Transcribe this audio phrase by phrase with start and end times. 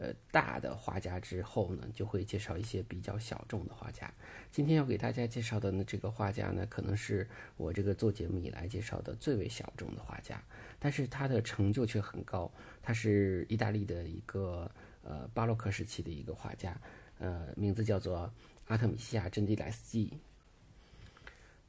[0.00, 4.08] 呃，大的画家之后呢，就会介绍一些比较小众的画家。
[4.52, 10.40] 今天要给大家介绍的呢，这个画家呢，可能是我这个做节目以来介绍的最为小众的画家，
[10.78, 12.48] 但是他的成就却很高。
[12.80, 14.70] 他是意大利的一个
[15.02, 16.80] 呃巴洛克时期的一个画家，
[17.18, 18.32] 呃，名字叫做
[18.68, 20.16] 阿特米西亚·珍蒂莱斯基。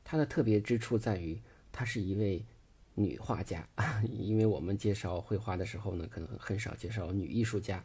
[0.03, 2.45] 他的特别之处在于，他是一位
[2.93, 3.67] 女画家，
[4.07, 7.83] 因为我们介绍绘画的时候呢，可能很少介绍女艺术家。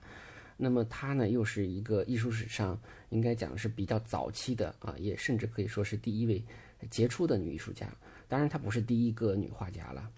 [0.57, 6.43] 那么她呢，又是一个艺术史上应该讲是比较早期的啊，也甚至可以说是第一位
[6.91, 7.89] 杰出的女艺术家。
[8.29, 10.11] 当然，她不是第一个女画家了，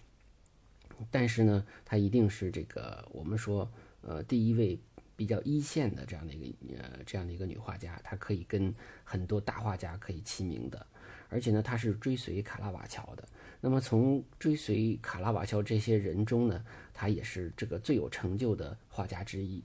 [1.11, 3.71] 但是呢，她一定是这个我们说
[4.03, 4.79] 呃第一位
[5.17, 8.01] 比较一线的这样的一个呃这样的一个女画家。
[8.05, 8.73] 她可以跟
[9.05, 10.87] 很多大画家可以齐名的，
[11.29, 13.27] 而且呢，她是追随卡拉瓦乔的。
[13.61, 19.63] 那么从追随卡拉瓦乔这些人中呢，她也是这个最有成就的画家之一。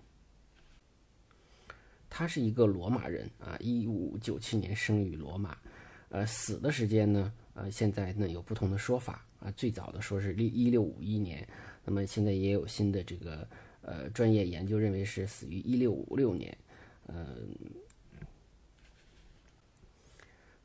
[2.14, 5.58] 他是一个罗马人啊，一五九七年生于罗马，
[6.10, 9.50] 呃，死的时间呢，呃，现在呢有不同的说法啊。
[9.52, 11.48] 最早的说是一一六五一年，
[11.86, 13.48] 那么现在也有新的这个
[13.82, 16.56] 呃专业研究认为是死于一六五六年。
[17.08, 17.56] 嗯，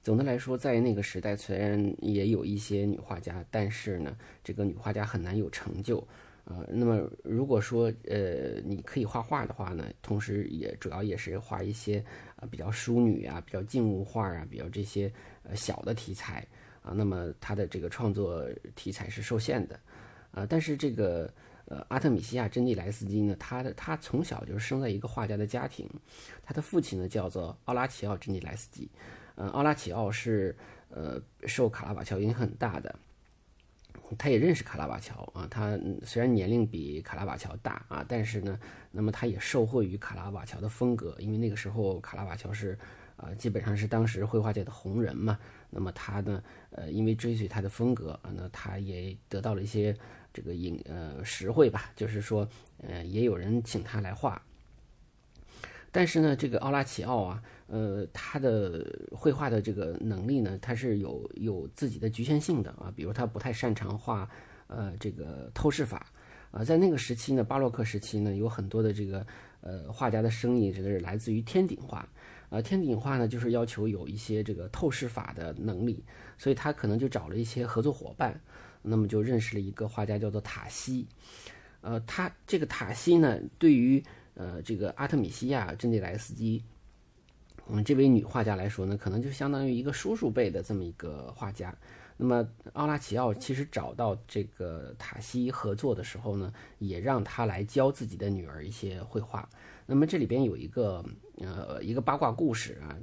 [0.03, 6.05] 总的来说，在那个时代虽然也有一些女画家，但是呢，这个女画家很难有成就。
[6.49, 11.99] 呃，那么如果说呃你可以画画的话呢，同时也主要也是画一些
[12.37, 16.47] 啊比较淑女啊、比较静物画啊、比较这些呃小的题材
[16.83, 19.81] 啊，那么他的这个创作题材是受限的
[20.31, 20.47] 啊。
[20.49, 21.29] 但是这个
[21.65, 25.85] 呃阿特米西亚·珍妮莱斯基呢，他的他从小就是生在一个画家的家庭，
[26.45, 28.89] 他的父亲呢叫做奥拉齐奥·珍妮莱斯基，
[29.35, 30.57] 呃，奥拉齐奥是
[30.91, 32.95] 呃受卡拉瓦乔影响很大的。
[34.17, 38.59] 他也认识卡拉瓦乔啊，他虽然年龄比卡拉瓦乔大啊，但是呢，
[38.93, 42.79] 那么他也受惠于卡拉瓦乔的风格，因为那个时候卡拉瓦乔是，
[43.17, 45.39] 啊，基本上是当时绘画界的红人嘛。
[45.71, 49.95] 那么他呢，呃，因为追随他的风格，那他也得到了一些
[50.33, 54.41] 这个影呃实惠吧，就是说，呃，也有人请他来画。
[55.91, 62.93] 但是呢，这个奥拉齐奥啊，呃，他的绘画的这个能力呢，他是有有自己的局限性的啊。
[62.95, 64.29] 比如他不太擅长画，
[64.69, 66.07] 呃，这个透视法
[66.51, 66.63] 啊。
[66.63, 69.27] 在那个时期呢，巴洛克时期呢，有很多的这个
[69.61, 72.09] 呃画家的生意，这个是来自于天顶画
[72.51, 72.63] 啊。
[72.63, 76.05] 天顶画呢，就是要求有一些这个透视法的能力，
[76.39, 78.41] 所以他可能就找了一些合作伙伴，
[78.83, 81.07] 那么就认识了一个画家叫做塔西。
[81.81, 84.03] 呃，他这个塔西呢，对于
[84.35, 86.63] 呃，这个阿特米西亚·珍蒂莱斯基，
[87.69, 91.75] 嗯，这位女画家来说呢，可能就相当于一个叔叔辈的这么一个画家。
[92.17, 99.49] 那么奥拉齐奥其实找到这个塔西合作的时候呢，也让他来教自己的女儿一些绘画。
[99.85, 101.05] 那么这里边有一个
[101.39, 102.97] 呃一个八卦故事啊，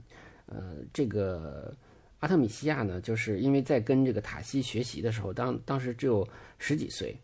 [0.48, 1.76] 呃，这个
[2.20, 7.16] 阿特米西亚呢，就是因为在跟这个塔西学习的时候，当当时只有十几岁。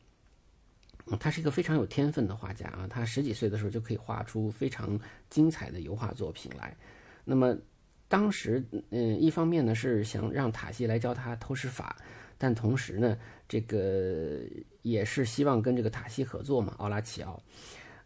[1.20, 6.78] 他是一个非常有天分的画家啊，他十几岁的时候就可以画出非常精彩的油画作品来。
[7.30, 7.56] 那么
[8.08, 11.96] 当时，嗯，一方面呢是想让塔西来教他透视法，
[12.40, 13.16] 但同时呢，
[13.48, 14.40] 这个
[14.82, 17.40] 也是希望跟这个塔西合作嘛，奥拉齐奥。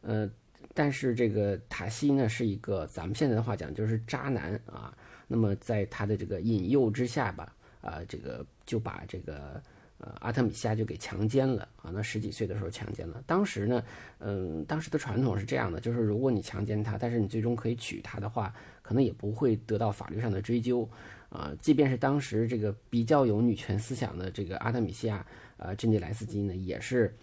[0.01, 0.29] 呃，
[0.73, 4.93] 但是这个塔西呢是一个咱们现在的话讲就是渣男啊。
[5.25, 9.63] 那么在他的这个引诱之下吧，啊，这个就把这个。
[9.99, 11.89] 呃，阿特米西亚就给强奸了啊！
[11.93, 13.23] 那十几岁的时候强奸了。
[13.25, 13.81] 当时呢，
[14.19, 20.87] 嗯，当时的传统是这样的，就是如果你强奸他，但是你最终可以娶她的话，可能也不会得到法律上的追究
[21.29, 21.51] 啊。
[21.59, 25.25] 即便是当时这个比较有女权思想的这个阿特米西亚，
[25.57, 27.17] 呃，珍妮莱斯基呢，也是，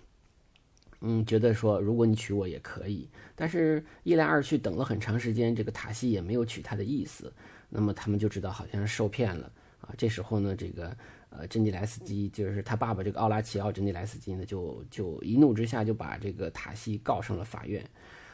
[1.02, 3.08] 嗯，觉得说如果你娶我也可以。
[3.36, 7.32] 但是，一来二去等了很长时间，这个塔西也没有娶她的意思，
[7.68, 9.94] 那么他们就知道好像是受骗了啊。
[9.96, 10.96] 这时候呢，这个。
[11.32, 17.88] 呃，珍妮莱斯基就是他爸爸这个奥拉齐奥·珍妮莱斯基呢，就就一怒之下就把这个塔西告上了法院。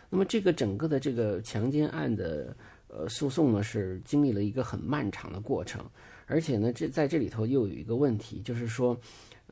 [0.09, 2.57] 那么这个整个的这个强奸案的
[2.97, 5.85] 呃诉讼呢，是经历了一个很漫长的过程，
[6.25, 8.99] 而且呢，这在这里头又有一个问题，就是说，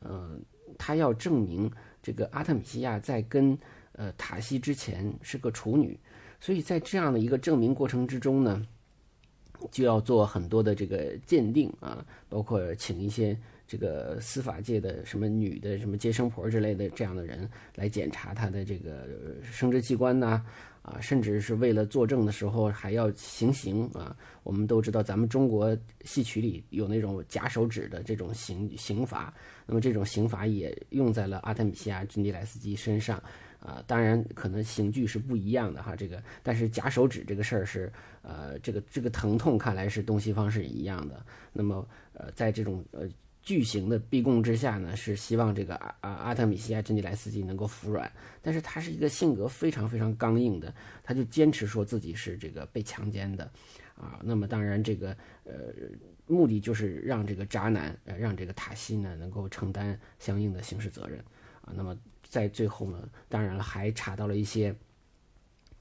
[0.01, 0.35] 呃，
[0.79, 1.71] 他要证明
[2.01, 3.55] 这个阿特米西亚在跟
[3.91, 5.97] 呃塔西之前是个处女。
[6.39, 8.65] 所以在这样的一个证明过程之中呢，
[9.71, 13.35] 就要做很多的这个鉴定啊，包括请一些
[13.67, 19.07] 这个司法界的什么女的什么接生婆之类的这样的人来检查她的这个
[19.43, 20.43] 生殖器官呐。
[20.85, 24.15] 啊甚至是为了作证的时候还要行刑啊！
[24.43, 29.33] 我们都知道，咱们中国戏曲里有那种夹手指的这种刑刑罚，
[29.65, 33.17] 那么这种刑罚也用在了阿特米西亚·珍妮莱斯基身上
[33.59, 33.83] 啊。
[33.87, 37.91] 当然，可能刑具是不一样的哈，这个，但是夹手指这个事儿是，
[38.21, 41.25] 呃，这个这个疼痛看来是东西方是一样的。
[41.51, 43.09] 那么，呃，在这种呃。
[43.45, 48.11] 巨型的逼供之下呢，是希望这个阿阿阿特米西亚·珍妮莱斯基能够服软，
[48.41, 53.43] 但是他是一个性格非常非常刚硬的，他就坚持说自己是这个被强奸的，
[53.95, 55.53] 啊，那么当然这个呃
[56.25, 61.19] 目的就是让这个渣男呃让这个塔西呢能够承担相应的刑事责任，
[61.61, 61.95] 啊，那么
[62.27, 64.75] 在最后呢，当然了还查到了一些，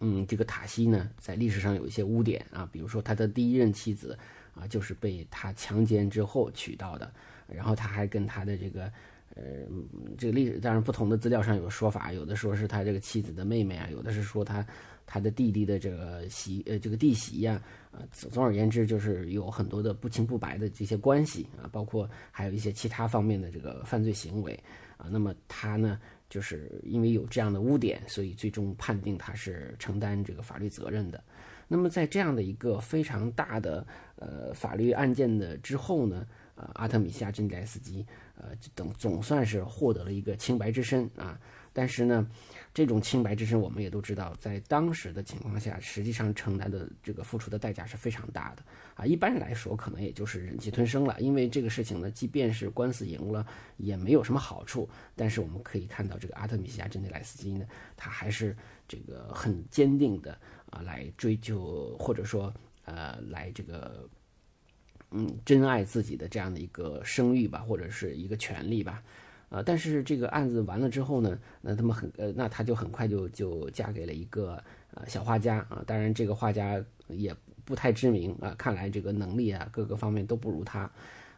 [0.00, 4.18] 嗯，这个塔西呢在历史上有一些污点啊，比如说他的第一任妻子
[4.54, 7.10] 啊就是被他强奸之后娶到的。
[7.46, 8.90] 然后他还跟他的这个，
[9.34, 9.42] 呃，
[10.16, 14.66] 这个历史当然不同的资料上有说法，有的说是他这个妻子的妹妹啊，有的是说他
[15.06, 17.60] 他的弟弟的这个媳呃这个弟媳呀，
[17.92, 24.58] 啊，总而言之就是有很多的不清不白的这些关系啊，包括还有一些其他方面的这个犯罪行为
[24.96, 25.06] 啊。
[25.10, 26.00] 那么他呢，
[26.30, 31.22] 就是因为有这样的污点，所以最终判定他是承担这个法律责任的。
[31.68, 33.86] 那么在这样的一个非常大的
[34.16, 36.26] 呃法律案件的之后呢？
[36.56, 38.06] 呃，阿特米夏·珍妮莱斯基，
[38.36, 41.38] 呃，等总算是获得了一个清白之身啊。
[41.72, 42.24] 但是呢，
[42.72, 48.62] 这种清白之身，我们也都知道，在当时的情况下，实际上承担的这个付出的代价是非常大的
[48.94, 49.04] 啊。
[49.04, 53.44] 一般来说，可能也就是忍气吞声了，因为这个事情呢，即便是官司赢了，
[53.76, 54.88] 也没有什么好处。
[55.16, 57.66] 但是我们可以看到，这个阿特米西亚·珍妮莱斯基呢，
[57.96, 58.56] 他还是
[58.86, 60.38] 这个很坚定的
[60.70, 62.54] 啊，来追究或者说
[62.84, 64.08] 呃，来这个。
[65.16, 69.00] 嗯，珍爱自己的这样的一个声誉吧，或者是一个权利吧，
[69.48, 74.60] 呃，但是这个案子完了之后呢，那他们很呃，那他就很快就就嫁给了一个
[74.92, 77.32] 呃小画家啊，当然这个画家也
[77.64, 80.90] 不太知名啊，看来这个能力啊各个方面都不如他，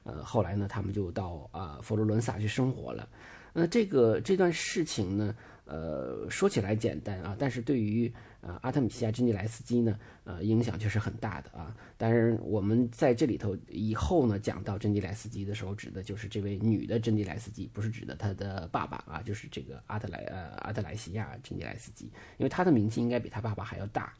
[0.05, 3.06] 呃，后来呢，他们就到啊佛罗伦萨去生活了，
[3.52, 5.37] 那这个这段事情呢，
[5.67, 8.11] 呃，说起来简单啊，但是对于
[8.46, 11.75] 啊，阿特米西亚·珍妮莱斯基呢，呃，影响确实很大的啊。
[11.96, 22.04] 当然，我们在这里头以后呢，讲到珍妮莱斯基的时候，指的就是这位女的珍妮莱斯基，不是指的她的爸爸啊，就是这个阿特莱呃阿特莱西亚·珍妮莱斯基，
[22.37, 24.14] 因为她的名气应该比她爸爸还要大。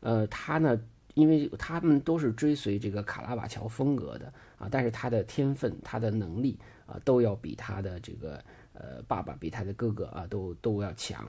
[0.00, 0.76] 呃，她呢，
[1.14, 8.42] 因为他们都是追随这个卡拉瓦乔风格的啊，但是她的天分、她的能力啊，都要比她的这个
[8.72, 11.24] 呃爸爸、比她的哥哥啊，都都要强。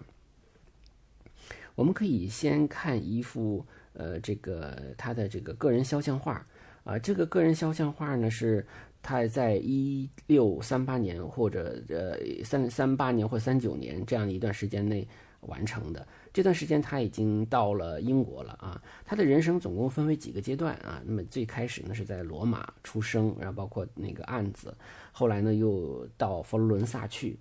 [1.76, 6.46] 我们可以先看一幅，呃，这个他的这个个人肖像画，
[6.84, 8.66] 啊，这个个人肖像画呢是
[9.02, 15.08] 他在一六三八年或者呃三三八年或三九年这样的一段时间内
[15.42, 16.08] 完成的。
[16.34, 18.82] 这段时间他已经到了英国了啊。
[19.06, 21.02] 他的人生总共分为几个阶段啊？
[21.06, 24.76] 那么最开始呢是在罗马出生，然后包括那个案子，
[25.12, 27.38] 后来呢又到佛罗伦萨去。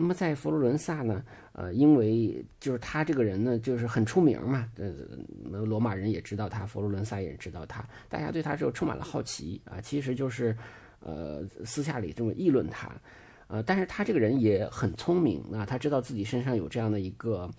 [0.00, 1.24] 那么在佛罗伦萨呢，
[1.54, 4.92] 呃，因为就是他这个人呢，就是很出名嘛，呃，
[5.64, 10.56] 罗马人也知道他，佛罗伦萨也知道他，大家对他就充满了好奇啊，其实就是，
[11.00, 12.88] 呃，私下里这么议论他，
[13.48, 17.50] 呃，但是他这个人也很聪明啊，他知道自己身上有这样的一个，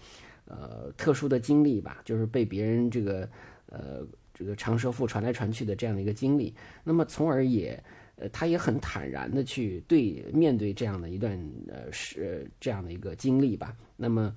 [0.45, 3.29] 呃，特殊的经历吧，就是被别人这个，
[3.65, 6.55] 呃，这个长舌妇传来传去的这样的一个经历，
[6.85, 7.83] 那么从而也。
[8.19, 13.73] 呃，他也很坦然的去对面对这样的一段呃是这样的一个经历吧。
[13.95, 14.35] 那么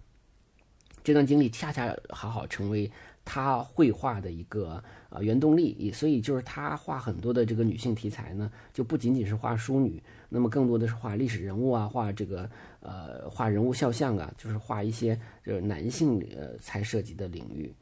[1.03, 2.89] 这段经历恰恰好好成为
[3.25, 12.49] 他绘画的一个呃原动力，所以就是他画很多的这个女性题材呢，就不仅仅是画淑女，那么更多的是画历史人物啊，画这个
[12.81, 17.73] 呃画人物肖像啊，就是画一些就是男性呃才涉及的领域。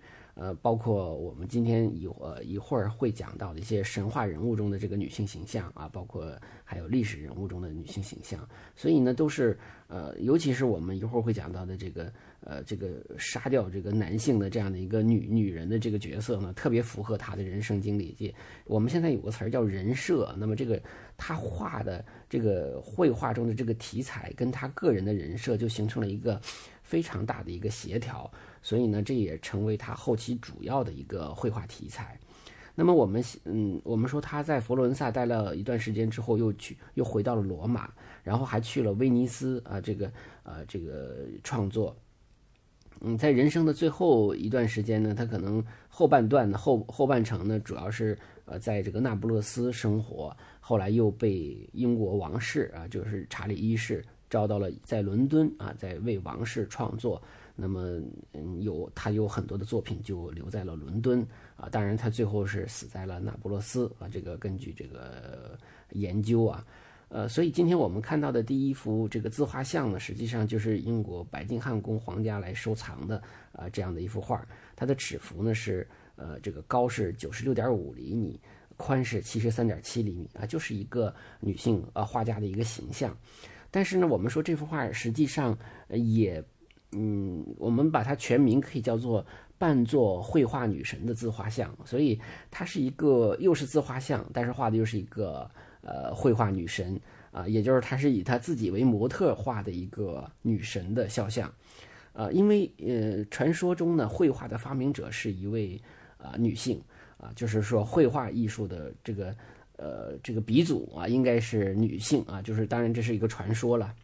[0.40, 18.34] 呃，包括我们今天一呃一会儿会讲到的一些神话人物中的这个女性形象啊，包括还有历史人物中的女性形象，所以呢，都是呃，尤其是我们一会儿会讲到的这个呃这个杀掉这个男性的这样的一个女女人的这个角色呢，特别符合她的人生经历。
[18.64, 20.80] 我们现在有个词儿叫人设，那么这个
[21.18, 26.40] 他画的这个绘画中的这个题材，跟他个人的人设就形成了一个
[26.90, 28.30] 非常大的一个协调。
[28.62, 32.18] 所以呢，这也成为他后期主要的一个绘画题材。
[32.74, 37.90] 那么我们，嗯，我们说他在佛罗伦萨待了一段时间之后，又去又回到了罗马，
[38.22, 40.10] 然后还去了威尼斯啊，这个
[40.42, 41.94] 呃这个创作。
[43.02, 57.20] 嗯，在人生的最后一段时间呢，他可能后半段的后后半程呢，主要是呃在这个那不勒斯生活，后来又被英国王室啊，就是查理一世招到了在伦敦啊，在为王室创作。
[57.54, 58.00] 那么，
[58.32, 64.08] 嗯，有他有很多的作品就留在了伦敦啊，当然他最后是死在了那不勒斯啊。
[64.08, 65.58] 这个根据这个
[65.90, 66.64] 研究啊。
[67.08, 73.20] 呃，所以今天我们看到的第一幅这个自画像呢，实际上就是英国白金汉宫皇家来收藏的
[73.52, 74.46] 啊，这样的一幅画。
[74.76, 78.40] 它的尺幅呢是呃，这个高是九十六点五厘米，
[78.76, 83.14] 宽是七十三点七厘米啊，就是一个女性呃画家的一个形象。
[83.70, 85.56] 但是呢，我们说这幅画实际上
[85.88, 86.42] 也，
[86.92, 89.24] 嗯，我们把它全名可以叫做
[89.58, 91.76] 扮作绘画女神的自画像。
[91.84, 95.50] 所以它是一个又是自画像，但是画的又是一个。
[95.82, 97.00] 呃，绘画女神
[97.32, 101.50] 啊，也就是她是以她自己为模特画的一个女神的肖像，
[102.12, 105.80] 呃，因为呃，传说中呢，绘画的发明者是一位
[106.18, 106.82] 啊女性
[107.16, 109.34] 啊，就是说绘画艺术的这个
[109.80, 113.94] 呃这个鼻祖啊，应该是女性啊，就是当然这是一个传说了，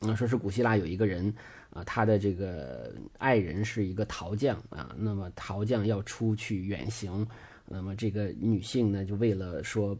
[0.00, 1.32] 啊，说是古希腊有一个人
[1.70, 7.26] 啊，他的这个爱人是一个陶匠啊，那么陶匠要出去远行，
[7.66, 9.98] 那么这个女性呢，就为了说。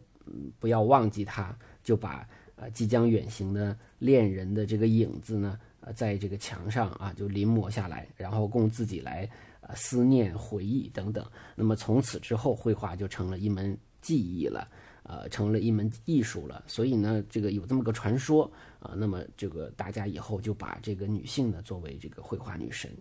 [0.59, 5.59] 不要忘记他，就把呃即将远行的恋人的这个影子呢，
[5.93, 9.29] 在这个墙上啊就临摹下来，然后供自己来
[9.61, 11.23] 呃思念、回忆等等。
[11.55, 14.67] 那么从此之后，绘画就成了一门技艺了，
[15.01, 16.63] 呃，成了一门艺术了。
[16.67, 22.91] 所以呢，这个有这么个传说啊，那么这个大家以后就把这个女性呢作为这个绘画女神。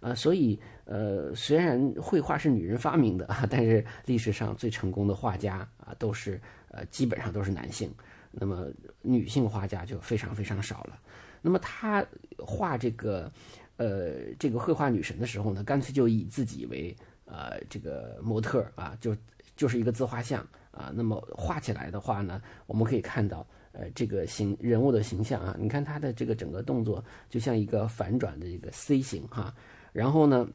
[0.00, 7.90] 呃，所以呃，虽然绘画是女人发明的啊， 但是历史上最成功的画家啊，都是呃基本上都是男性，
[8.30, 8.66] 那么
[9.02, 10.98] 女性画家就非常非常少了。
[11.42, 12.04] 那么她
[12.38, 13.30] 画这个
[13.76, 19.14] 呃这个绘画女神的时候呢，干脆就以自己为呃这个模特啊，就
[19.60, 20.40] 就是一个自画像
[20.70, 20.90] 啊。
[20.94, 29.54] 那么画起来的话呢，我们可以看到呃这个形人物的形象啊，你看他的这个整个动作就像一个反转的一个 C 型哈。
[29.92, 30.48] 然后呢，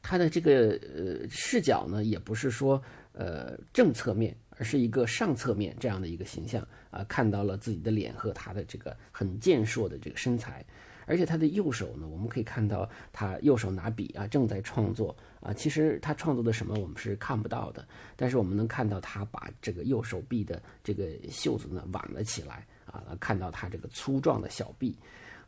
[0.00, 2.82] 他的这个呃视角呢，也不是说
[3.12, 10.64] 呃正侧面，而是一个上侧面这样的一个形象啊，看到了自己的脸和他的这个很健硕的这个身材，
[11.08, 15.52] 而且他的右手呢，我们可以看到他右手拿笔啊，正在创作啊。
[15.52, 17.84] 其实他创作的什么我们是看不到的，
[18.14, 24.94] 但是我们能看到他把这个右手臂的这个袖子呢挽了起来啊，看到他这个粗壮的小臂。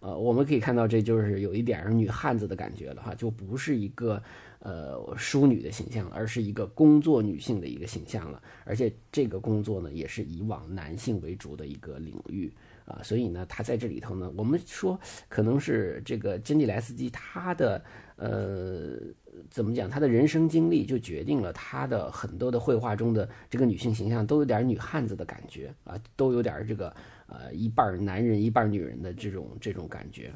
[0.00, 4.23] 呃，我们可以看到，这就是有一点女汉子的感觉了哈，就不是一个
[4.61, 8.43] 呃淑女的形象，而是一个工作女性的一个形象了。
[8.64, 12.50] 而且这个工作呢，也是以往男性为主的一个领域
[12.90, 17.82] 啊，所以呢，他在这里头呢，我们说可能是这个珍妮莱斯基他的
[18.16, 18.99] 呃
[19.49, 26.94] 怎么讲，他的人生经历就决定了他的很多的绘画中的这个女性形象都有点女汉子的感觉啊，都有点这个。
[27.32, 30.35] 呃，一半男人一半女人的这种这种感觉，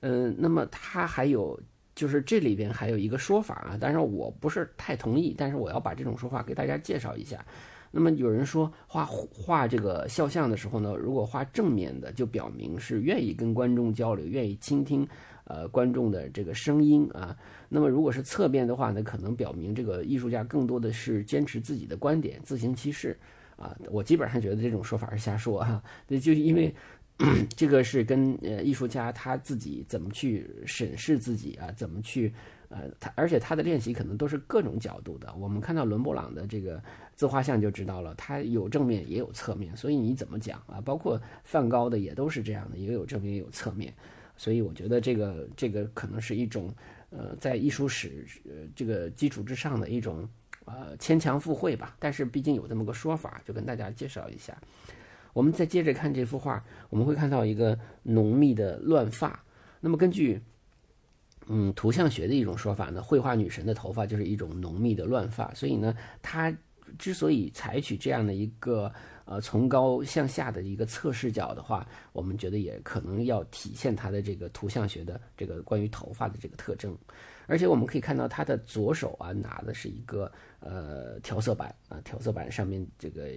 [0.00, 1.56] 嗯，那么他还有
[1.94, 7.44] 就是这里边还有一个说法啊，当然我不是太同意，但是我要把这种说法给大家介绍一下。
[7.90, 15.06] 那么有人说画画这个肖像的时候呢，如果画正面的，就表明是愿意跟观众交流，愿意倾听
[15.44, 17.36] 呃观众的这个声音啊。
[17.68, 23.18] 那么如果是侧面的话呢，可能表明这个艺术家更多的是坚持自己的观点，自行其事。
[23.56, 26.74] 啊，我基本上觉得这种说法是瞎说啊， 那，就因为
[27.56, 32.32] 这个是跟呃艺术家他自己怎么去审视自己啊，怎么去
[32.68, 35.32] 呃他，而且他的练习可能都是各种角度的。
[35.34, 36.82] 我们看到伦勃朗的这个
[37.14, 40.80] 自画像就知道了，他有正面也有侧面，所以你怎么讲啊？
[40.80, 43.92] 包括梵高的也都是这样的，也有正面也有侧面。
[44.36, 46.74] 所以我觉得这个这个可能是一种
[47.10, 50.28] 呃在艺术史呃这个基础之上的一种。
[50.66, 54.56] 呃，牵强附会吧，但是毕竟有这么个说法，就跟大家介绍一下。
[55.32, 59.42] 我们再接着看这幅画，我们会看到一个浓密的乱发。
[59.80, 60.40] 那么根据
[61.46, 66.56] 嗯图像学的一种说法呢，绘画女神的头发就是一种浓密的乱发，所以呢，她
[66.98, 68.92] 之所以采取这样的一个
[69.24, 76.96] 呃从高向下的一个侧视角的话，我们觉得也可能要体现她的这个图像学的这个关于头发的这个特征。
[77.46, 83.30] 而且我们可以看到，他的左手啊拿的是一个呃调色板啊，调色板上面这个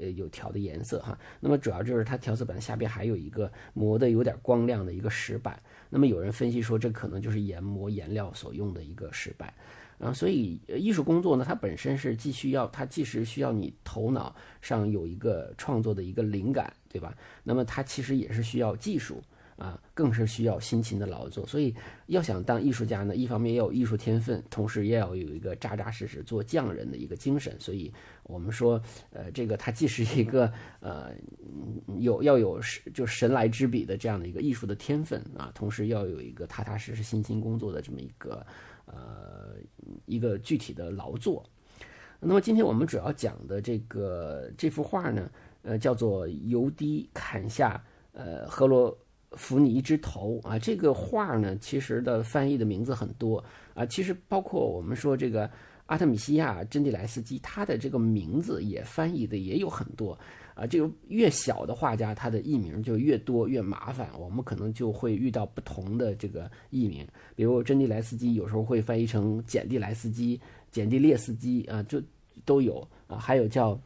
[0.00, 1.18] 呃有调的颜色哈。
[1.40, 5.60] 那么主要就是它调色板下边还有一个磨的有点光亮的一个石板。
[5.90, 9.52] 那么有人分析说，这可能就是研磨颜料所用的一个石板
[9.98, 10.14] 然后。
[10.14, 17.16] 所以艺术工作呢，它本身是既需要它既是需要你头脑上有一个创作的一个灵感，对吧？
[17.42, 19.22] 那么它其实也是需要技术。
[19.58, 21.44] 啊，更是需要辛勤的劳作。
[21.46, 21.74] 所以
[22.06, 27.54] 要想当艺术家呢，一方面要有艺术天分，同时也要有一个扎扎实实做匠人的一个精神。
[27.58, 31.10] 所以我们说，呃，这个他既是一个呃
[31.98, 32.60] 有要有
[32.94, 38.46] 就神来之笔的这样的一个艺术的天分啊，同时要有一个踏踏实实辛勤工作的这么一个
[38.86, 39.56] 呃
[40.06, 41.44] 一个具体的劳作。
[42.20, 45.30] 那么今天我们主要讲的这个这幅画呢，
[45.62, 48.96] 呃，叫做《油滴砍下呃赫罗
[49.32, 50.58] 扶你一只头》啊。
[50.58, 53.42] 这个画呢，其实的翻译的名字很多
[53.74, 53.84] 啊。
[53.86, 55.50] 其实包括我们说这个
[55.86, 60.18] 阿特米西亚·真蒂莱斯基，他的这个名字也翻译的也有很多
[60.54, 60.66] 啊。
[60.66, 67.06] 这个越小的画家，他的艺名就越多越麻烦，我们可能就会遇到不同的这个艺名。
[67.34, 70.40] 比如真蒂莱斯基有时候会翻译成简蒂莱斯基。
[70.70, 71.98] 简蒂列斯基啊，就
[72.44, 73.80] 都有啊，还有叫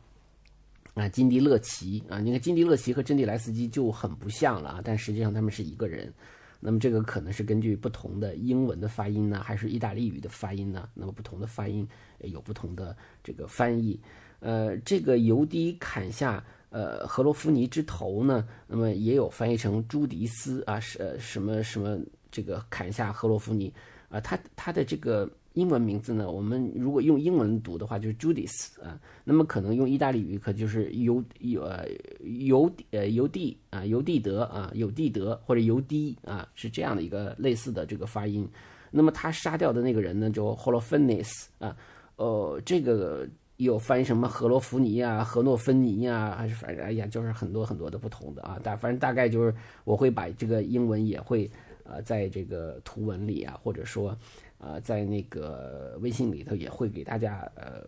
[0.95, 6.13] 啊金迪勒奇啊，你看金迪勒奇和真蒂莱斯基就很不像了啊，但实际上他们是一个人。
[6.61, 10.89] 那么这个可能是根据不同的英文的发音呢，还是意大利语的发音呢？
[10.95, 11.89] 那么不同的发音
[12.21, 13.99] 有不同的这个翻译。
[14.41, 21.99] 呃，这个尤迪砍下呃赫罗夫尼之头呢，那么也有翻译成朱迪斯啊，是什么什么
[22.31, 23.73] 这个砍下赫罗夫尼
[24.09, 25.29] 啊，他他的这个。
[25.55, 26.31] 英文名字呢？
[26.31, 28.99] 我们如果用英文读的话，就是 Judith 啊。
[29.23, 31.87] 那么可能用意大利语，可就是尤尤呃
[32.21, 38.49] 尤呃尤蒂啊尤蒂德啊尤蒂德或者尤迪啊，是这样的一个类似的这个发音。
[38.91, 41.77] 那么他杀掉的那个人呢，就 Holofernes 啊，
[42.17, 43.29] 呃，这个
[43.59, 48.59] 有翻译什么荷罗弗尼啊、何诺芬尼啊，还是反正哎呀，就是很多很多的不同的啊。
[48.63, 49.55] 大反正大概就是
[49.85, 51.51] 我会把这个英文也会
[51.85, 54.17] 呃在这个图文里啊，或者说。
[54.65, 57.83] 呃，在那个微信里头也会给大家呃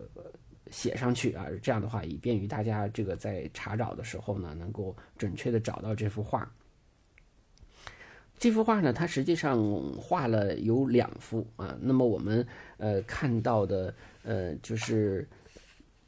[0.69, 6.51] 写上去啊，这样的话以便于大家这个在查找的时候呢，能够准确的找到这幅画。
[8.37, 9.57] 这幅画呢，它实际上
[9.93, 11.77] 画了有两幅啊。
[11.79, 15.25] 那么我们呃看到的呃就是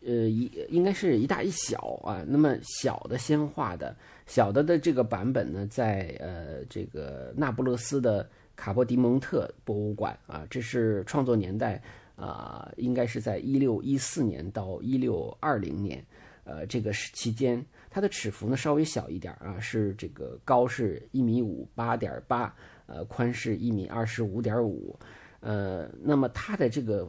[0.06, 2.25] 呃一应该是一大一小啊。
[2.27, 8.30] 那么小的先画的小的的这个版本呢，在呃这个那不勒斯的。
[8.57, 11.81] 卡波迪蒙特博物馆啊，这是创作年代
[12.15, 16.03] 啊，应该是在一六一四年到一六二零年，
[16.43, 22.53] 呃，这个时期间，它的尺幅呢稍微小一点啊，是这个高是一米五八点八，
[22.87, 24.98] 呃，宽是一米二十五点五，
[25.39, 27.07] 呃，那么它的这个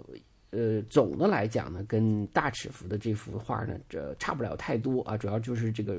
[0.51, 5.97] 呃总的来讲呢，跟大尺幅的这幅画呢，这差不了太多啊，主要就是这个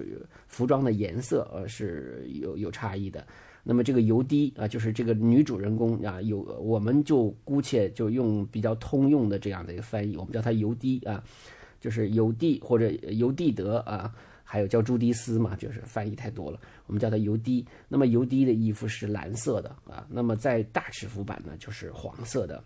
[0.48, 3.26] 服装的颜色呃是有有差异的。
[3.64, 11.24] 那么这个油滴啊，就是这个女主人公啊，有我们就姑且就用比较通用的这样的一个翻译，我们叫它油滴啊，
[11.80, 17.66] 就是油蒂或者油蒂德啊，还有叫朱迪斯嘛，就是翻译太多了，我们叫它油滴。
[17.88, 22.64] 那么油滴的衣服是蓝色的啊，那么在大尺幅版呢就是黄色的。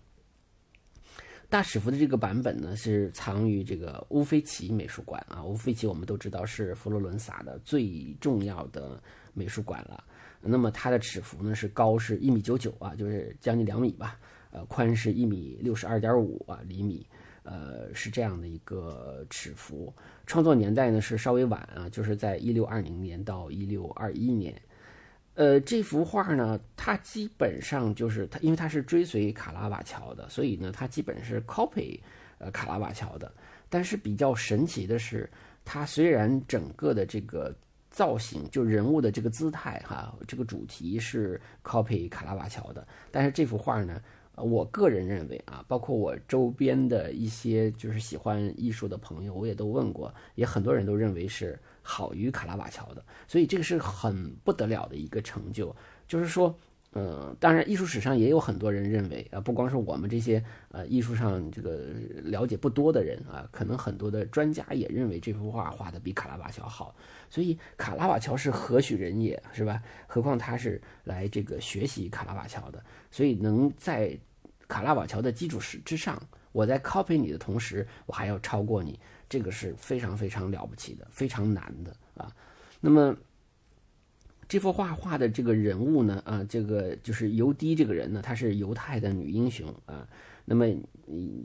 [1.50, 9.02] 大尺幅的这个版本呢是藏于这个乌菲齐美术馆啊，乌菲齐我们都知道是佛罗伦萨的最重要的
[9.34, 10.04] 美术馆了。
[10.46, 14.20] 那么它的尺幅呢是高是一米九九啊，就是将近两米吧，
[14.52, 17.08] 呃，宽是一米六十二点五啊厘米，
[17.44, 19.94] 呃，是这样的一个尺幅。
[20.28, 24.54] 创作年代呢是稍微晚啊，就是在一六二零年到一六二一年。
[25.36, 32.00] 呃，这幅画呢，它基本上就是它，因为它是追随卡拉瓦乔的，所以呢，它基本是 copy
[32.38, 33.32] 呃卡拉瓦乔的。
[33.70, 35.30] 但是比较神奇的是，
[35.64, 37.56] 它虽然整个的这个。
[37.94, 44.02] 造型就人物的这个姿态哈，这个主题是 copy 卡拉瓦乔的，但是这幅画呢，
[44.36, 55.74] 我个人认为啊，包括我周边的一些就是喜欢艺术的朋友，我也都问过，也很多人都认为是好于卡拉瓦乔的，所以这个是很不得了的一个成就，
[56.08, 56.54] 就是说。
[56.96, 61.88] 嗯，当然，艺术史上也有很多人认为啊，不光是我们这些呃艺术上这个
[62.24, 66.96] 了解不多的人啊，可能很多的专家也认为这幅画画的比卡拉瓦乔好。
[67.32, 69.82] 所以卡拉瓦乔是何许人也，是吧？
[70.06, 74.16] 何况他是来这个学习卡拉瓦乔的，所以能在
[74.68, 82.32] 卡拉瓦乔的基础之之上，我在 copy 你的同时，我还要超过你，这个是非常非常了不起的，非常难的啊。
[82.80, 83.18] 那么。
[84.54, 90.08] 这幅画画的这个人物呢，啊，这个就是尤迪这个人呢，她是犹太的女英雄啊。
[90.46, 90.68] 那么，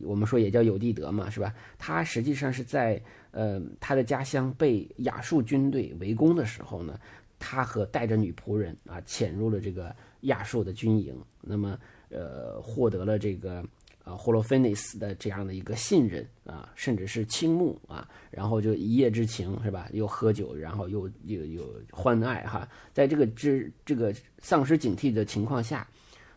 [0.03, 1.55] 我们说也叫尤蒂德嘛，是吧？
[1.79, 7.01] 她实际上是在呃她的家乡被亚述军队围攻的时候呢，
[7.39, 11.79] 她和带着女仆人啊潜入了这个亚述的军营，那么
[12.11, 13.65] 呃获得了这个
[14.09, 19.89] 啊霍洛菲尼斯的这样的一个信任啊，甚至是倾慕啊，然后就一夜之情是吧？
[19.93, 25.87] 又喝酒，然后又又又欢爱哈，在这个之这个丧失警惕的情况下，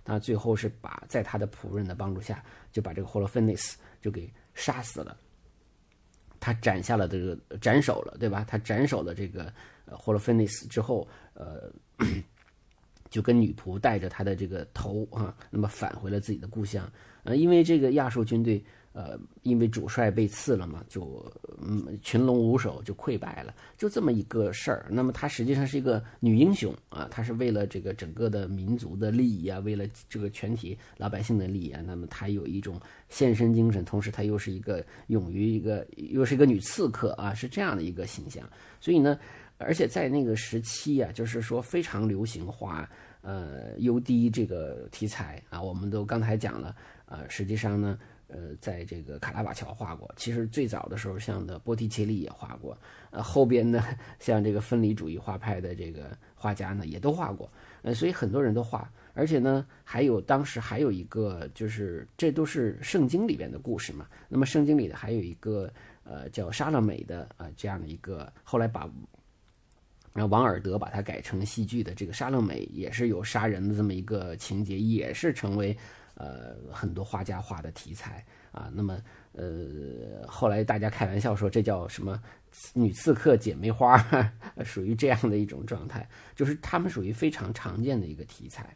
[0.03, 5.15] 他最后是把在他的仆人的帮助下，就把这个霍洛菲尼斯就给杀死了。
[6.41, 8.43] 他斩下了这个斩首了，对吧？
[8.47, 9.53] 他斩首了这个
[9.85, 11.71] 霍洛菲尼斯之后，呃，
[13.11, 16.91] 就跟女仆带着他的这个头啊，那么返回了自己的故乡。
[17.23, 18.63] 呃，因为这个亚述军队。
[18.93, 21.25] 呃，因为主帅被刺了嘛，就
[21.61, 24.85] 嗯群龙无首，就溃败了，就这么一个事儿。
[24.89, 38.43] 那么她实际上是一个女英雄啊，她是为了这个整个的民族的利益啊，为了这个全体老百姓的利益啊，那么她有一种献身精神，同时她又是一个勇于一个，又是一个女刺客啊，是这样的一个形象。
[38.81, 39.17] 所以呢，
[39.57, 42.89] 而且在那个时期啊，就是说非常流行画
[43.21, 46.75] 呃 UD 这个题材啊，我们都刚才讲了
[47.11, 47.99] 啊，实际上呢。
[48.33, 52.77] 呃，在这个卡拉瓦乔画过，其实最早的时候，像的波提切利也画过，
[53.09, 53.83] 呃，后边呢，
[54.19, 65.69] 像这个分离主义画派的这个画家呢，也都画过，呃，所以很多人都画，而且呢，还有当时还有一个，就是这都是圣经里边的故事嘛，那么圣经里的还有一个，
[66.05, 68.89] 呃，叫沙勒美的呃这样的一个，后来把，
[70.13, 75.77] 然后王尔德把它改成戏剧的这个沙勒美，也是有杀人的这么一个情节，也是成为。
[76.21, 79.01] 呃，很多画家画的题材啊，那么
[79.33, 82.21] 呃，后来大家开玩笑说这叫什么
[82.73, 83.97] 女刺客姐妹花，
[84.63, 88.75] 属于这样的一种状态，就是他们属于非常常见的一个题材。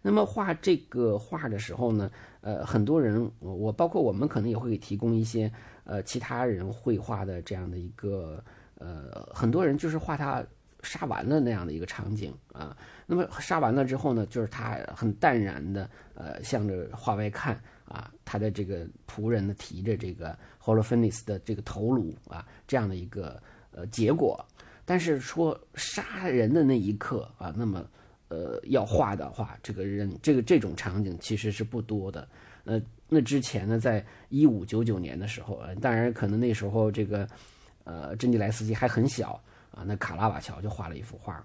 [0.00, 2.08] 那么画这个画的时候呢，
[2.40, 8.40] 呃，很多人我我包括我们可能也会提供一些呃其他人绘画的这样的一个
[8.78, 10.46] 呃，很多人就是画他。
[10.86, 24.42] 杀完了那样的一个场景啊，那么杀完了之后呢，就是他很淡然的，呃，向着画外看啊，他的这个仆人呢提着这个 Holofernes 的这个头颅啊，这样的一个呃结果。
[24.84, 27.84] 但是说杀人的那一刻啊，那么
[28.28, 32.28] 呃要画的话，这个人这个这种场景其实是不多的。
[32.64, 37.28] 呃，那之前呢，在一五九九年的时候，当然可能那时候这个
[37.82, 39.40] 呃珍妮莱斯基还很小。
[39.76, 41.44] 啊，那卡拉瓦乔就画了一幅画，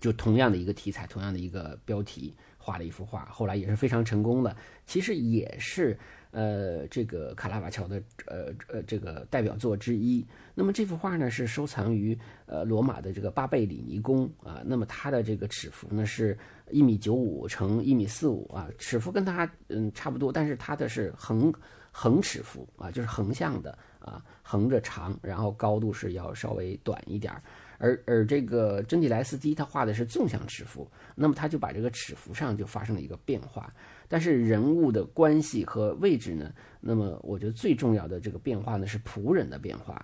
[0.00, 4.56] 就同样的一个题材，同样的一个标题，画了一幅画，后来也是非常成功的。
[4.86, 5.98] 其实也是
[6.30, 10.26] 呃，这个卡拉瓦乔的呃呃这个代表作之一。
[10.54, 14.62] 那么这幅画呢，是收藏于呃罗马的这个巴贝里尼宫啊。
[14.64, 16.36] 那么它的这个尺幅呢是
[16.70, 21.52] 一米九五乘一米四五啊，尺幅跟它嗯差不多，但是它的是横
[21.98, 23.76] 横尺幅啊，就是横向的。
[23.98, 27.42] 啊，横着长，然后高度是要稍微短一点儿，
[27.76, 33.70] 而而这个真蒂莱斯基他画的是纵向尺幅，那么他就把这个尺幅上就发生了一个变化，
[34.06, 40.02] 但是人物的关系和位置呢，那么我觉得最重要的这个变化呢是仆人的变化，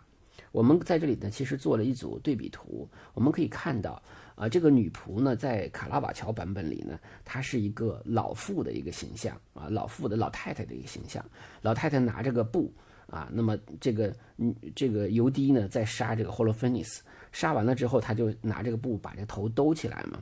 [0.53, 4.03] 我们在这里呢其实做了一组对比图，我们可以看到
[4.35, 11.25] 啊，这个女仆呢在卡拉瓦乔版本里呢，她是一个老妇的一个形象啊，老妇的老太太的一个形象，
[11.62, 12.73] 老太太拿着个布。
[13.07, 14.12] 啊，那么这个，
[14.75, 20.18] 这个尤迪呢，在杀这个霍洛芬尼斯，杀完了之后，他就拿这个布把这头兜起来嘛。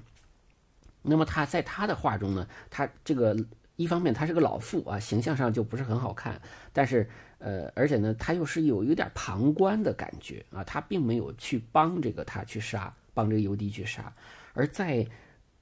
[1.00, 3.36] 那么他在他的画中呢，他这个
[3.76, 6.38] 一方面他是个老妇啊，形象上就不是很好看，
[6.72, 14.12] 但是呃，而且呢，他又是有有点旁观的感觉啊，他并没有去帮这个他去杀，帮这个尤迪去杀，
[14.52, 15.06] 而在。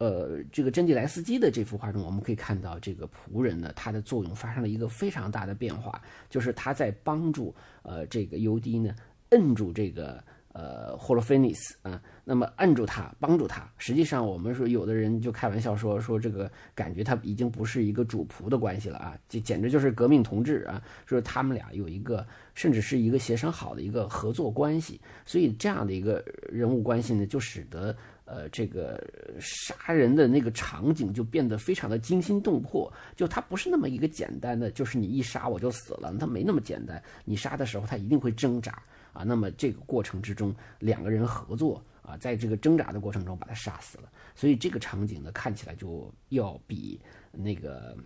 [0.03, 8.95] 呃，这个珍蒂莱斯基的这幅画中，我们可以看到这个仆人呢，他的作用发生了一个非常大的变化，就是他在帮助呃这个尤迪呢
[9.33, 13.69] 摁住这个呃霍洛菲尼斯啊，那么摁住他，帮助他。
[13.79, 27.97] 实际上，我们说有的人就开玩笑说说这个感觉他已经不是一个主仆的关系了啊，这简直就是革命同志啊，说他们俩有一个甚至是一个协商好的一个合作关系，所以这样的一个人物关系呢，就使得。
[28.27, 29.03] 呃，这个
[29.41, 37.03] 杀人的那个场景就变得非常的惊心动魄，就它不是那么一个简单的，就是你一杀我就死了，它没那么简单。
[37.25, 38.81] 你杀的时候，他一定会挣扎
[39.13, 39.23] 啊。
[39.23, 44.11] 那么这个过程之中，两个人合作啊，在这个挣扎的过程中把他杀死了。
[44.35, 47.01] 所以这个场景呢，看起来就要比
[47.33, 47.97] 那个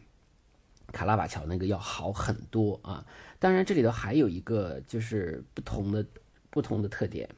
[0.92, 3.04] 卡拉瓦乔那个要好很多啊。
[3.38, 6.04] 当然，这里头还有一个就是不同的
[6.50, 7.28] 不同的特点。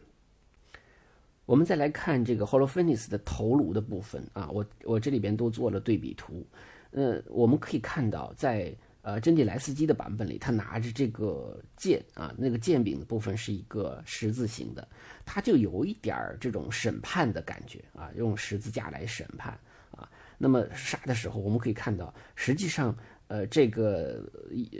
[1.44, 6.44] 我们再来看这个 Holofernes 的头颅的部分啊，我我这里边都做了对比图，
[6.90, 8.74] 呃，我们可以看到，在
[9.06, 14.86] 呃真蒂莱斯基的版本里，他拿着这个剑啊，那个剑柄的部分是一个十字形的，
[15.24, 19.56] 他就有一点儿这种审判的感觉啊，用十字架来审判
[19.92, 20.10] 啊。
[20.36, 22.92] 那么杀的时候，我们可以看到，实际上
[23.28, 24.24] 呃，这个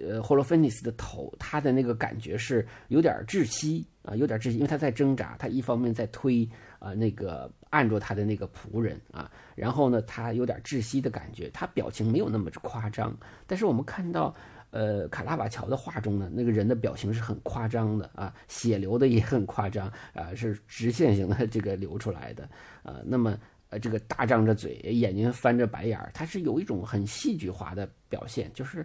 [0.05, 6.49] 呃霍洛芬尼斯的头，他的那个感觉是有点窒息啊，有点窒息，因为他在挣扎，他一方面在推
[6.81, 14.35] 啊那个按住他的那个仆人啊，然后呢，他有点窒息的感觉，他表情没有那么夸张，但是我们看到。
[14.73, 22.47] 呃，卡拉瓦乔的画中呢，那个人的表情是很夸张的啊，血流的也很夸张啊，是直线型的这个流出来的
[22.83, 23.01] 啊。
[23.03, 23.39] 那么
[23.71, 28.85] 呃，这个大张着嘴，眼睛翻着白眼儿，他是有一种很戏剧化的表现，就是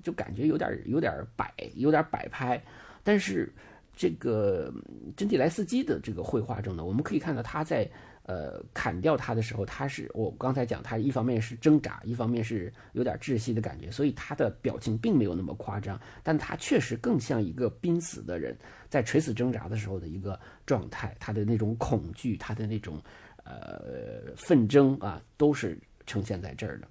[0.00, 2.62] 就感觉有点有点摆，有点摆拍。
[3.02, 3.52] 但是
[3.96, 4.72] 这个
[5.16, 7.90] 真蒂莱斯基的这个绘画中呢，我们可以看到他在。
[8.24, 18.56] 呃，砍掉他的时候，他是我刚才讲，他一方面是挣扎，一方面是有点窒息的感觉，所以他的表情并没有那么夸张，但他确实更像一个濒死的人
[18.88, 23.02] 在垂死挣扎的时候的一个状态，他的那种恐惧，他的那种
[23.42, 26.86] 呃奋争啊，都是呈现在这儿的，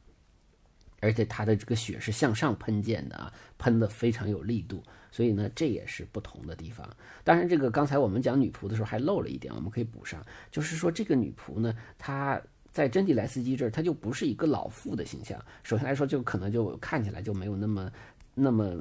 [1.02, 4.82] 而且它的这个血是向上喷溅的啊，喷的非常有力度。
[5.14, 6.90] 所以呢，这也是不同的地方。
[7.22, 15.38] 当然，这个刚才我们讲女仆的时候还漏了一点，我们可以补上，就是说这个女仆呢，她在珍蒂莱斯基这儿，她就不是一个老妇的形象。
[15.64, 17.92] 首先来说，就可能就看起来就没有那么
[18.34, 18.74] 那么，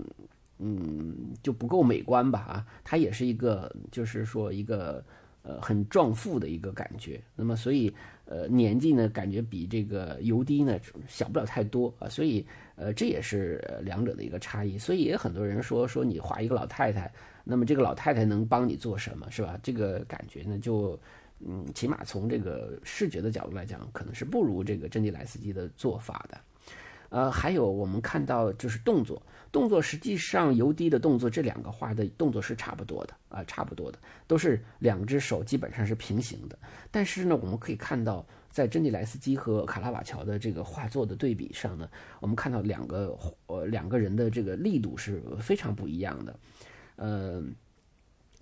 [0.59, 2.39] 嗯，就不够美观吧？
[2.39, 5.05] 啊，她也是一个，就是说一个
[5.43, 7.21] 呃很壮妇的一个感觉。
[7.35, 7.93] 那么，所以
[8.31, 12.47] 呃年纪呢，感觉比这个尤迪呢小不了太多啊，所以。
[12.77, 17.13] 呃，这也是两者的一个差异，所以也很多人说说你画一个老太太，
[17.45, 19.61] 那么这个老太太能帮你做什么，是吧？
[19.63, 20.99] 这个感觉呢，就
[21.41, 26.41] 嗯，起码从这个视觉的角度来讲，可能是不如这个珍妮莱斯基的做法的。
[27.11, 36.59] 呃，还有我们看到就是动作，动作实际上尤迪的动作，这两个画的动作是差不多的啊，差不多的，都是两只手基本上是平行的，
[36.91, 38.27] 但是呢，我们可以看到。
[38.53, 46.37] 在珍妮莱斯基和卡拉瓦乔的这个画作的对比上呢，我们看到两个呃两个人的这个力度是非常不一样的。
[46.97, 47.41] 呃，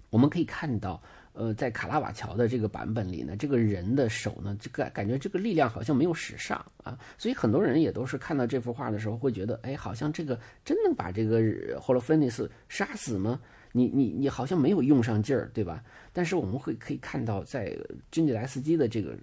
[0.09, 11.40] 我们可以看到，呃，在卡拉瓦乔的这个版本里呢，这个人的手呢，这个感觉这个力量好像没有使上啊，所以很多人也都是看到这幅画的时候会觉得，哎，好像这个真能把这个
[11.80, 13.40] 霍洛芬尼斯杀死吗？
[13.72, 15.82] 你你你好像没有用上劲儿，对吧？
[16.12, 17.76] 但是我们会可以看到，在
[18.10, 19.16] 珍妮莱斯基的这个。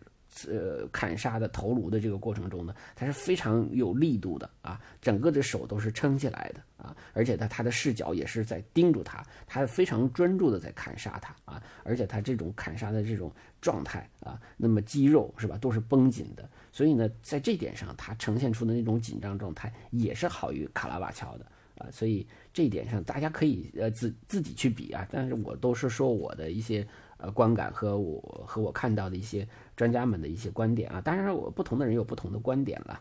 [0.48, 21.46] 呃，砍杀的头颅的这个过程中呢，它是非常有力度的啊，整个的手都是撑起来的啊，而且他他的视角也是在盯住他，他非常专注的在砍杀他啊，而且他这种砍杀的这种状态啊，那么肌肉是吧，都是绷紧的，所以呢，在这点上，他呈现出的那种紧张状态也是好于卡拉瓦乔的
[21.78, 26.86] 啊，所以这一点上大家可以呃自自己去比啊，但是我都是说我的一些。
[27.18, 33.00] 呃，观感和我和我看到的一些专家们的一些观点啊，当然我不同的人有不同的观点了。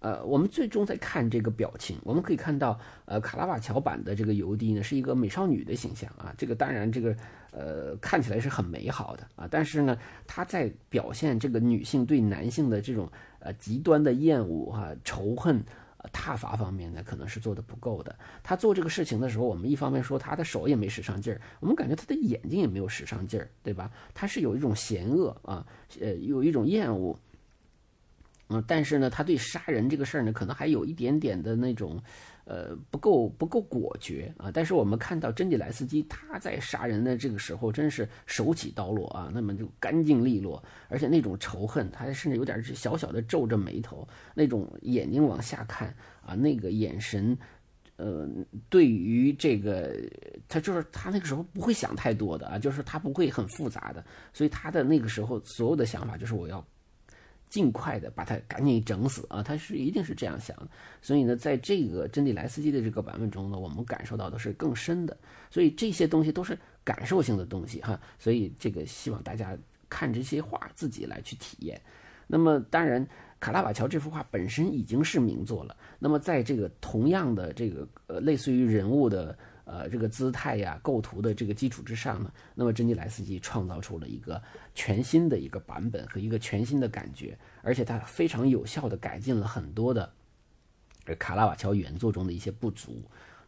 [0.00, 7.16] 呃，我们最终在看这个表情，我们可以看到，呃，卡拉瓦乔版的这个尤迪呢是一个美少女的形象啊，这个当然这个
[7.52, 15.62] 呃看起来是很美好的啊，但是呢，他在表现这个女性对男性的这种呃极端的厌恶哈仇恨。
[16.10, 18.18] 踏伐方面呢，可能是做的不够的。
[18.42, 23.90] 他做这个事情的时候，我们一方面说他的手也没使上劲儿，我们感觉他的眼睛也没有使上劲儿，对吧？
[24.12, 25.66] 他是有一种嫌恶啊，
[26.00, 27.18] 呃，有一种厌恶，
[28.48, 32.02] 嗯，但是呢，他对杀人这个事儿呢，可能还有一点点的那种。
[32.44, 34.50] 呃，不够不够果决啊！
[34.52, 45.94] 但是我们看到珍妮莱斯基他在杀人的这个时候，真是手起刀落啊，那么就干净利落，而且那种仇恨，他甚至有点小小的皱着眉头，那种眼睛往下看
[46.26, 47.38] 啊，那个眼神，
[47.96, 48.28] 呃，
[48.68, 49.94] 对于这个
[50.48, 56.64] 他就是他那个时候不会想太多的啊，就是他不会很复杂的，所以他的那个时候所有的想法就是我要。
[57.52, 59.42] 尽快的把他赶紧整死啊！
[59.42, 60.68] 他是一定是这样想的，
[61.02, 65.14] 所以呢，在这个珍妮莱斯基的这个版本中呢，我们感受到的是更深的，
[65.50, 69.54] 所以这些东西都是感受性的东西哈，所以这个希望大家
[69.90, 71.78] 看这些画自己来去体验。
[72.26, 73.06] 那么当然，
[73.38, 79.36] 卡拉瓦乔这幅画本身已经是名作了，那么在这个同样的这个呃类似于人物的。
[79.64, 84.42] 呃，这个姿态呀、构图的这个基础之上呢，那么珍妮莱斯基创造出了一个
[84.74, 90.12] 全新的一个版本和一个全新的感觉，而且它非常有效的改进了很多的
[91.18, 93.02] 卡拉瓦乔原作中的一些不足。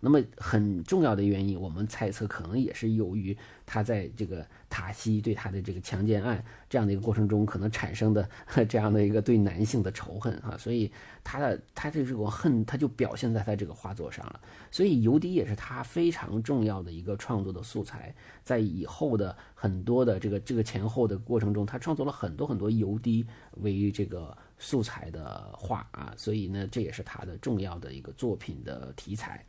[0.05, 8.29] 那么很重要的原因，我们猜测可能也是由于他在这个塔西对他的这个强奸案这样的一个过程中，可能产生的
[8.69, 10.93] 这样的一个对男性的仇恨啊，所以
[11.25, 14.39] 他的他的这个恨，他就表现在他这个画作上了。
[14.71, 23.27] 所以尤迪也是他非常重要的一个创作的素材，在以后的很多的这个这个前后的过程中，他创作了很多很多尤迪
[23.63, 29.43] 为这个素材的画啊，所以呢，这也是他的重要的一个作品的题材。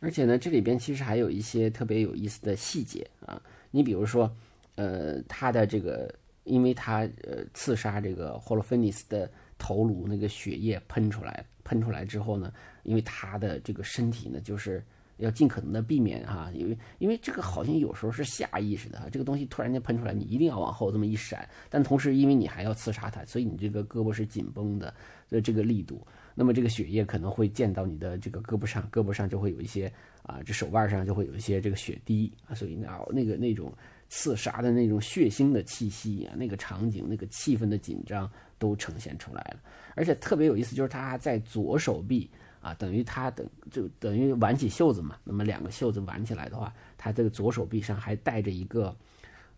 [0.00, 4.34] 而且呢，这里边其实还有一些特别有意思的细节啊，你比如说，
[4.74, 6.12] 呃，他的这个，
[6.44, 14.82] 因为他呃刺杀这个霍洛芬尼斯的头颅，那个血液喷出来，喷出来之后呢，因为他的这个身体呢，就是
[15.20, 24.92] 要尽可能的避免啊，因为因为这个好像有时候是下意识的，这个东西突然间喷出来，你一定要往后这么一闪，但同时因为你还要刺杀他，所以你这个胳膊是紧绷的，
[25.28, 26.04] 所以这个力度。
[26.34, 33.70] 那么这个血液可能会溅到你的这个胳膊上，胳膊上就会有一些啊，这手腕上就会有一些这个血滴啊，所以那那个那种
[34.08, 39.60] 刺杀的那种血腥的气息啊，那个场景、那个气氛的紧张都呈现出来了。
[39.96, 42.30] 而且特别有意思，就是他在左手臂
[42.60, 48.94] 啊，等于他等就等于挽起袖子嘛，那么两个袖子挽起来的话，他这个左手臂上还带着一个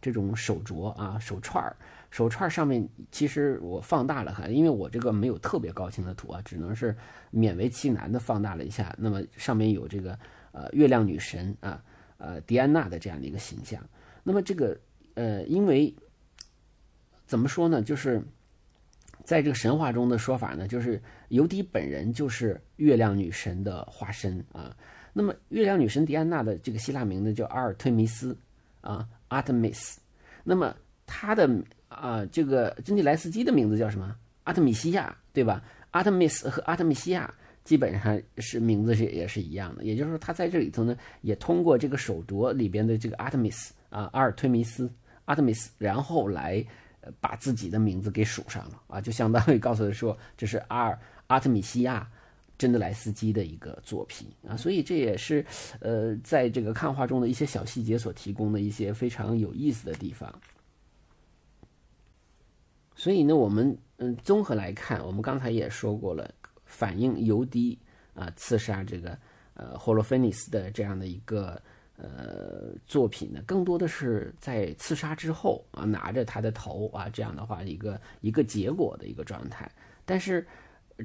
[0.00, 1.76] 这种手镯啊，手串儿。
[2.10, 6.94] 手串上面其实我放大了看，因为我这个没有特别高清的图啊，只能是
[7.32, 8.94] 勉为其难的放大了一下。
[8.98, 10.18] 那么上面有这个
[10.52, 11.82] 呃月亮女神啊，
[12.18, 13.82] 呃狄安娜的这样的一个形象。
[14.22, 14.78] 那么这个
[15.14, 15.94] 呃，因为
[17.26, 18.22] 怎么说呢，就是
[19.24, 24.76] 在这个神话中的说法呢，就是尤迪本人就是月亮女神的化身啊。
[25.14, 28.36] 那么月亮女神狄安娜的这个希腊名字叫阿尔忒弥斯
[28.82, 29.96] 啊，Artemis。
[30.44, 31.48] 那么她的
[31.88, 34.14] 啊，这个珍妮莱斯基的名字叫什么？
[34.44, 35.62] 阿特米西亚，对吧？
[35.92, 37.32] 阿特米斯和阿特米西亚
[37.64, 44.90] 基本上是名字是也是一样的，也就是说，他在这里头呢，也通过这个手镯里边的这个阿特米斯啊，阿尔忒弥斯，
[45.24, 46.62] 阿特米斯，然后来
[47.20, 50.98] 把自己的名字给署上了啊，就相当于告诉他说，这是阿尔
[51.32, 52.06] 阿特米西亚
[52.58, 55.44] 珍德莱斯基的一个作品啊，所以这也是
[55.80, 60.32] 呃，在这个看画中的一些小细节所提供的一些非常有意思的地方。
[62.94, 66.30] 所以呢，我们嗯综合来看，我们刚才也说过了，
[66.66, 67.76] 反映尤迪
[68.14, 69.18] 啊刺杀这个
[69.54, 71.60] 呃霍洛菲尼斯的这样的一个
[71.96, 79.68] 呃作品呢，更多的是在刺杀之后啊拿着他的头啊这样的话一个一个结果的一个状态。
[80.04, 80.46] 但是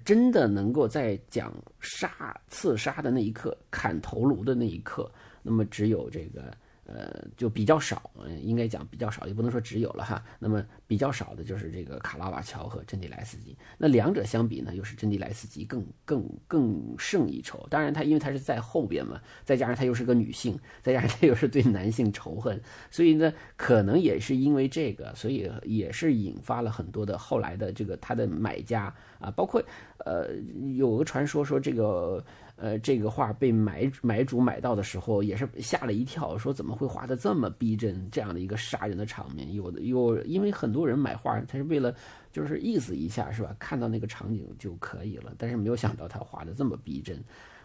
[0.05, 6.55] 真的能够在讲杀刺杀的那一刻，砍头颅的那一刻，那么只有这个。
[6.87, 8.09] 呃，就比较少，
[8.41, 10.23] 应该讲比较少，也不能说只有了哈。
[10.39, 13.57] 那么比较少的就是这个卡拉瓦乔和珍蒂莱斯基。
[13.77, 17.67] 那两者相比呢，又是珍蒂莱斯基更更更胜一筹。
[17.69, 29.61] 当然，他因为他是在后边嘛，再加上他又是个女性，再加上他又是对男性仇恨，所以呢，可能也是因为这个，所以也是引发了很多的后来的这个他的买家啊，包括
[30.05, 30.33] 呃，
[30.77, 32.23] 有个传说说这个。
[32.59, 38.09] 呃，这个画被买买主买到的时候，也是吓了一跳，说怎么会画的这么逼真？
[38.09, 41.95] 这样的一个杀人的场面，有的有，因为很多人买画，他是为了
[42.31, 43.55] 就是意思一下，是吧？
[43.59, 47.23] 看到那个场景就可以了，但是没有想到他画的这么逼真，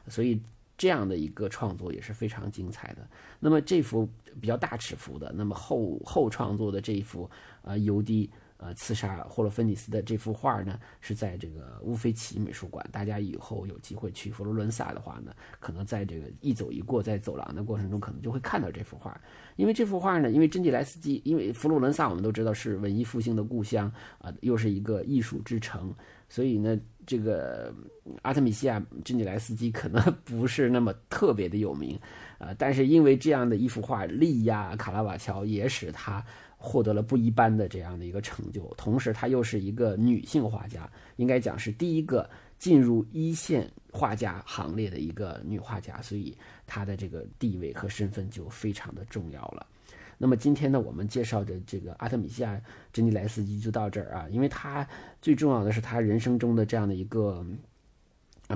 [0.08, 0.38] 所以
[0.76, 3.08] 这样的一个创作也是非常精彩的。
[3.40, 4.06] 那么这幅
[4.42, 7.28] 比较大尺幅的，那么后后创作的这一幅
[7.62, 8.28] 啊，尤迪。
[8.64, 12.88] 呃，刺杀霍洛芬尼斯的这幅画呢，是在这个乌菲齐美术馆。
[12.92, 19.20] 大家以后有机会去佛罗伦萨的话呢，可能在这个一走一过，在走廊的过程中，可能就会看到这幅画。
[19.56, 25.92] 因为这幅画呢，因为珍蒂莱斯基，因为佛罗伦萨我们都知道是文艺复兴的故乡啊，又是一个艺术之城，
[26.28, 27.74] 所以呢，这个
[28.22, 31.98] 阿特米西亚珍蒂莱斯基可能 不是那么特别的有名
[32.38, 32.54] 啊。
[32.56, 36.24] 但是因为这样的一幅画力压卡拉瓦乔，也使他。
[36.62, 46.32] 获得了不一般的这样的一个成就，同时她又是一个女性画家，应该讲是第一个进入一线画家行列的一个女画家，所以
[46.64, 49.66] 她的这个地位和身份就非常的重要了。
[50.16, 52.54] 那么今天呢，我们介绍的这个阿特米西亚·
[52.92, 54.86] 珍妮莱斯基就到这儿啊，因为她
[55.20, 57.44] 最重要的是她人生中的这样的一个。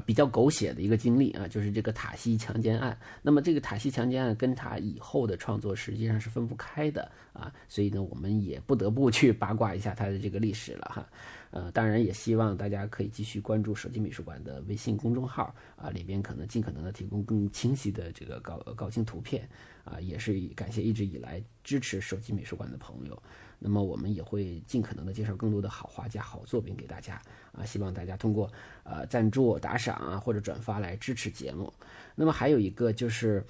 [0.00, 2.98] 比较狗血的一个经历啊，就是这个塔西强奸案。
[3.22, 11.09] 那么这个塔西强奸案跟他以后的创作实际上是分不开的啊，所以呢，我们也不得不去八卦一下他的这个历史了哈。
[11.52, 19.48] 呃，当然也希望大家可以继续关注手机美术馆的微信公众号啊，里边可能尽可能的提供更清晰的这个高高清图片
[19.85, 23.22] 啊，也是感谢一直以来支持手机美术馆的朋友。
[23.59, 27.22] 那么我们也会尽可能的介绍更多的好画家、好作品给大家
[27.57, 27.64] 啊！
[27.64, 28.50] 希望大家通过
[28.84, 31.72] 呃赞助、打赏啊或者转发来支持节目。
[32.14, 33.44] 那么还有一个就是，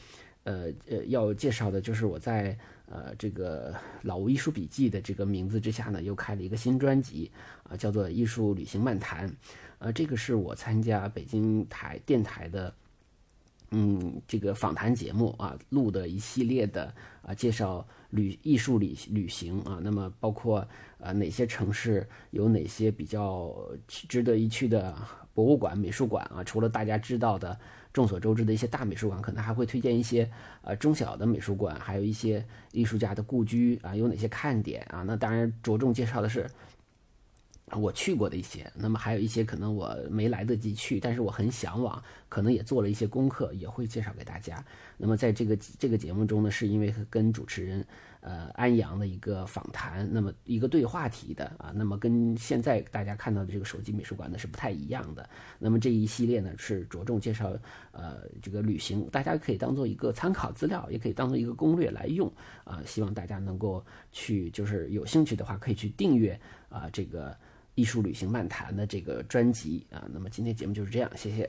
[0.44, 2.56] 呃呃要介绍的就是我在
[2.88, 7.30] 呃这个老吴艺术笔记的这个名字之下呢，又开了一个新专辑
[7.68, 9.28] 啊，叫做《艺术旅行漫谈》。
[9.78, 12.72] 呃，这个是我参加北京台电台的
[13.70, 20.66] 嗯，这个访谈节目啊，录的一系列的啊，介绍旅艺术旅旅行啊，那么包括
[20.98, 23.54] 啊哪些城市有哪些比较
[23.86, 24.94] 值得一去的
[25.34, 26.44] 博物馆、美术馆啊？
[26.44, 27.58] 除了大家知道的
[27.92, 30.30] 众所周知的一些大美术馆，可能还会推荐一些
[30.62, 35.02] 呃中小的美术馆，还有一些艺术家的故居啊，有哪些看点啊？
[35.06, 36.48] 那当然着重介绍的是。
[37.72, 44.64] 我去过的一些，那么还有一些可能我没来得及去，但是我很向往，可能也做了一些功课，也会介绍给大家。
[44.96, 47.84] 那么在这个这个节目中呢，是因为跟主持人
[48.20, 55.28] 呃安阳的一个访谈，那么一个对话题的啊，那么跟现在大家看到的这个手机美术馆呢是不太一样的。
[55.58, 57.52] 那么这一系列呢是着重介绍
[57.90, 62.80] 呃这个旅行，大家可以当做一个参考资料，也可以当做一个攻略来用啊。
[62.86, 67.36] 希望大家能够去，就是有兴趣的话可以去订阅啊这个。
[67.76, 71.48] 艺术旅行漫谈的这个专辑啊，那么今天节目就是这样，谢谢。